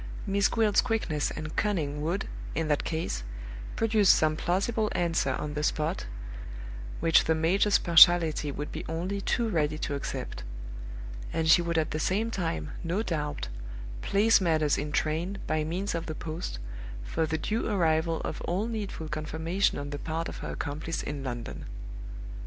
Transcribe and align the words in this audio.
Miss 0.25 0.47
Gwilt's 0.47 0.81
quickness 0.81 1.29
and 1.29 1.55
cunning 1.55 2.01
would, 2.01 2.27
in 2.55 2.69
that 2.69 2.83
case, 2.83 3.21
produce 3.75 4.09
some 4.09 4.35
plausible 4.35 4.89
answer 4.93 5.33
on 5.35 5.53
the 5.53 5.61
spot, 5.61 6.07
which 7.01 7.25
the 7.25 7.35
major's 7.35 7.77
partiality 7.77 8.51
would 8.51 8.71
be 8.71 8.83
only 8.89 9.21
too 9.21 9.47
ready 9.47 9.77
to 9.77 9.93
accept; 9.93 10.43
and 11.31 11.47
she 11.47 11.61
would 11.61 11.77
at 11.77 11.91
the 11.91 11.99
same 11.99 12.31
time, 12.31 12.71
no 12.83 13.03
doubt, 13.03 13.47
place 14.01 14.41
matters 14.41 14.75
in 14.75 14.91
train, 14.91 15.37
by 15.45 15.63
means 15.63 15.93
of 15.93 16.07
the 16.07 16.15
post, 16.15 16.57
for 17.03 17.27
the 17.27 17.37
due 17.37 17.67
arrival 17.69 18.21
of 18.21 18.41
all 18.41 18.65
needful 18.65 19.07
confirmation 19.07 19.77
on 19.77 19.91
the 19.91 19.99
part 19.99 20.27
of 20.27 20.37
her 20.39 20.49
accomplice 20.53 21.03
in 21.03 21.23
London. 21.23 21.65